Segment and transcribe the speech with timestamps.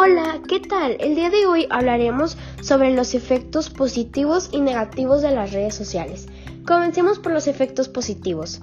[0.00, 0.96] Hola, ¿qué tal?
[1.00, 6.28] El día de hoy hablaremos sobre los efectos positivos y negativos de las redes sociales.
[6.64, 8.60] Comencemos por los efectos positivos.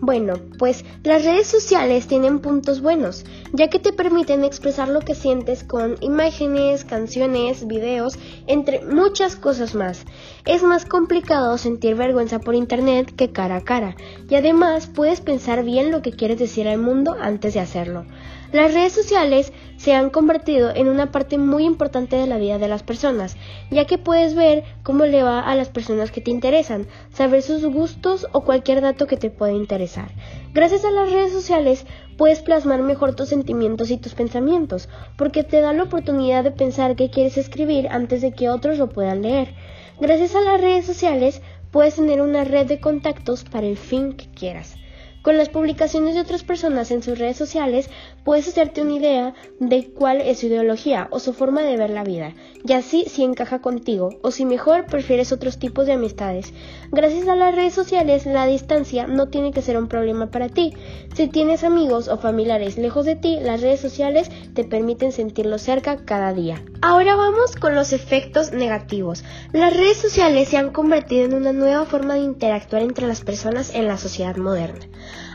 [0.00, 5.14] Bueno, pues las redes sociales tienen puntos buenos, ya que te permiten expresar lo que
[5.14, 10.06] sientes con imágenes, canciones, videos, entre muchas cosas más.
[10.46, 13.94] Es más complicado sentir vergüenza por internet que cara a cara,
[14.30, 18.06] y además puedes pensar bien lo que quieres decir al mundo antes de hacerlo.
[18.52, 22.68] Las redes sociales se han convertido en una parte muy importante de la vida de
[22.68, 23.38] las personas,
[23.70, 27.64] ya que puedes ver cómo le va a las personas que te interesan, saber sus
[27.64, 30.10] gustos o cualquier dato que te pueda interesar.
[30.52, 31.86] Gracias a las redes sociales
[32.18, 36.94] puedes plasmar mejor tus sentimientos y tus pensamientos, porque te da la oportunidad de pensar
[36.94, 39.54] qué quieres escribir antes de que otros lo puedan leer.
[39.98, 44.26] Gracias a las redes sociales puedes tener una red de contactos para el fin que
[44.26, 44.76] quieras.
[45.22, 47.88] Con las publicaciones de otras personas en sus redes sociales
[48.24, 52.02] puedes hacerte una idea de cuál es su ideología o su forma de ver la
[52.02, 56.52] vida, y así si encaja contigo o si mejor prefieres otros tipos de amistades.
[56.90, 60.72] Gracias a las redes sociales la distancia no tiene que ser un problema para ti.
[61.14, 66.04] Si tienes amigos o familiares lejos de ti, las redes sociales te permiten sentirlos cerca
[66.04, 66.64] cada día.
[66.80, 69.22] Ahora vamos con los efectos negativos.
[69.52, 73.72] Las redes sociales se han convertido en una nueva forma de interactuar entre las personas
[73.72, 74.80] en la sociedad moderna.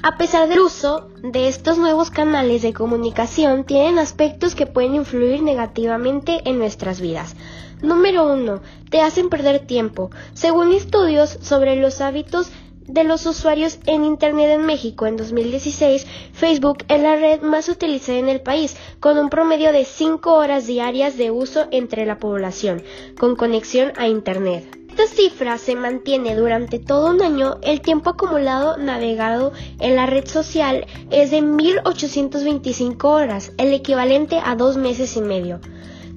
[0.04, 5.42] A pesar del uso de estos nuevos canales de comunicación, tienen aspectos que pueden influir
[5.42, 7.36] negativamente en nuestras vidas.
[7.82, 8.62] Número 1.
[8.90, 10.10] Te hacen perder tiempo.
[10.34, 12.52] Según estudios sobre los hábitos
[12.88, 18.18] de los usuarios en Internet en México en 2016, Facebook es la red más utilizada
[18.18, 22.84] en el país, con un promedio de 5 horas diarias de uso entre la población,
[23.20, 28.78] con conexión a Internet esta cifra se mantiene durante todo un año, el tiempo acumulado
[28.78, 35.22] navegado en la red social es de 1.825 horas, el equivalente a dos meses y
[35.22, 35.60] medio.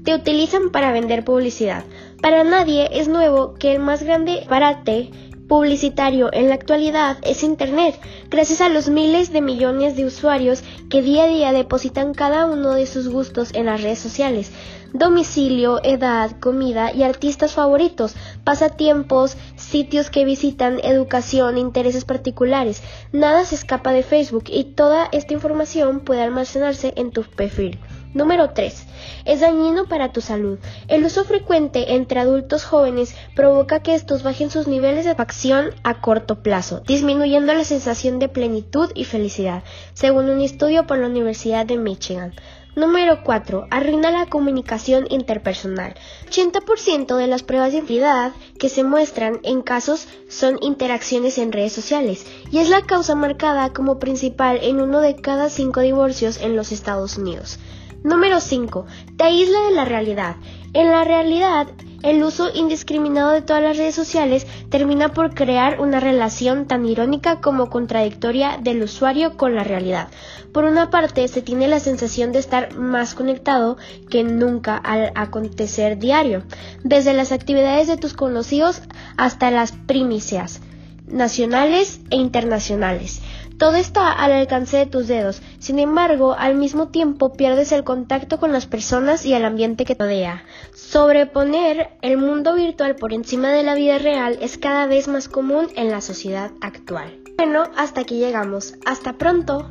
[0.02, 1.84] Te utilizan para vender publicidad.
[2.22, 5.10] Para nadie es nuevo que el más grande parate
[5.50, 7.98] publicitario en la actualidad es Internet,
[8.30, 12.70] gracias a los miles de millones de usuarios que día a día depositan cada uno
[12.70, 14.52] de sus gustos en las redes sociales
[14.92, 22.82] domicilio, edad, comida y artistas favoritos, pasatiempos, sitios que visitan, educación, intereses particulares.
[23.12, 27.78] Nada se escapa de Facebook y toda esta información puede almacenarse en tu perfil.
[28.12, 28.86] Número 3.
[29.24, 30.58] Es dañino para tu salud.
[30.88, 36.00] El uso frecuente entre adultos jóvenes provoca que estos bajen sus niveles de facción a
[36.00, 39.62] corto plazo, disminuyendo la sensación de plenitud y felicidad,
[39.94, 42.34] según un estudio por la Universidad de Michigan.
[42.74, 43.66] Número 4.
[43.70, 45.94] Arruina la comunicación interpersonal.
[46.30, 51.72] 80% de las pruebas de infidelidad que se muestran en casos son interacciones en redes
[51.72, 56.56] sociales y es la causa marcada como principal en uno de cada cinco divorcios en
[56.56, 57.58] los Estados Unidos.
[58.02, 58.86] Número 5.
[59.16, 60.36] Te aísla de la realidad.
[60.72, 61.66] En la realidad,
[62.02, 67.42] el uso indiscriminado de todas las redes sociales termina por crear una relación tan irónica
[67.42, 70.08] como contradictoria del usuario con la realidad.
[70.52, 73.76] Por una parte, se tiene la sensación de estar más conectado
[74.08, 76.44] que nunca al acontecer diario,
[76.82, 78.80] desde las actividades de tus conocidos
[79.18, 80.62] hasta las primicias
[81.10, 83.20] nacionales e internacionales.
[83.58, 88.40] Todo está al alcance de tus dedos, sin embargo, al mismo tiempo pierdes el contacto
[88.40, 90.44] con las personas y el ambiente que te rodea.
[90.74, 95.68] Sobreponer el mundo virtual por encima de la vida real es cada vez más común
[95.76, 97.20] en la sociedad actual.
[97.36, 98.74] Bueno, hasta aquí llegamos.
[98.86, 99.70] Hasta pronto.